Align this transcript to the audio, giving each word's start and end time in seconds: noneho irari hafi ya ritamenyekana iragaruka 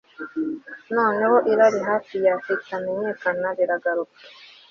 noneho 0.95 1.35
irari 1.51 1.79
hafi 1.89 2.15
ya 2.25 2.33
ritamenyekana 2.47 3.49
iragaruka 3.63 4.17